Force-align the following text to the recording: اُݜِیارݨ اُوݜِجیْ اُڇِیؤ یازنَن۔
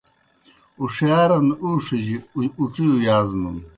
اُݜِیارݨ 0.81 1.43
اُوݜِجیْ 1.61 2.15
اُڇِیؤ 2.61 2.91
یازنَن۔ 3.05 3.57